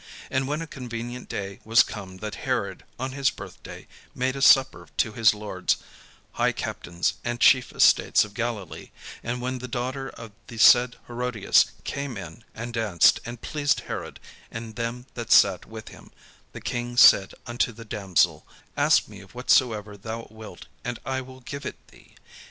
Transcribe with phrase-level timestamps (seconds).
[0.31, 3.85] And when a convenient day was come that Herod on his birthday
[4.15, 5.77] made a supper to his lords,
[6.31, 8.89] high captains, and chief estates of Galilee;
[9.21, 14.19] and when the daughter of the said Herodias came in, and danced, and pleased Herod
[14.49, 16.09] and them that sat with him,
[16.51, 21.41] the king said unto the damsel: "Ask of me whatsoever thou wilt and I will
[21.41, 22.15] give it thee."